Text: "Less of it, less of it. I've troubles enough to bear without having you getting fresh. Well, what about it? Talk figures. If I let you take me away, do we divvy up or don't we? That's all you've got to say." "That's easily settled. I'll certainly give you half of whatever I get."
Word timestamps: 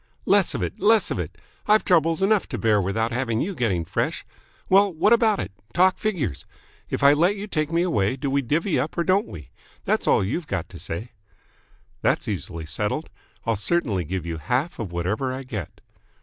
"Less 0.25 0.55
of 0.55 0.63
it, 0.63 0.79
less 0.79 1.11
of 1.11 1.19
it. 1.19 1.37
I've 1.67 1.85
troubles 1.85 2.23
enough 2.23 2.49
to 2.49 2.57
bear 2.57 2.81
without 2.81 3.11
having 3.11 3.39
you 3.39 3.53
getting 3.53 3.85
fresh. 3.85 4.25
Well, 4.67 4.91
what 4.91 5.13
about 5.13 5.37
it? 5.37 5.51
Talk 5.75 5.99
figures. 5.99 6.47
If 6.89 7.03
I 7.03 7.13
let 7.13 7.35
you 7.35 7.45
take 7.45 7.71
me 7.71 7.83
away, 7.83 8.15
do 8.15 8.27
we 8.31 8.41
divvy 8.41 8.79
up 8.79 8.97
or 8.97 9.03
don't 9.03 9.27
we? 9.27 9.49
That's 9.85 10.07
all 10.07 10.23
you've 10.23 10.47
got 10.47 10.69
to 10.69 10.79
say." 10.79 11.11
"That's 12.01 12.27
easily 12.27 12.65
settled. 12.65 13.11
I'll 13.45 13.55
certainly 13.55 14.03
give 14.03 14.25
you 14.25 14.37
half 14.39 14.79
of 14.79 14.91
whatever 14.91 15.31
I 15.31 15.43
get." 15.43 15.81